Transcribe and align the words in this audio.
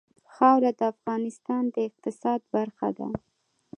خاوره 0.33 0.71
د 0.79 0.81
افغانستان 0.93 1.63
د 1.69 1.75
اقتصاد 1.89 2.39
برخه 2.55 2.87
ده. 2.97 3.07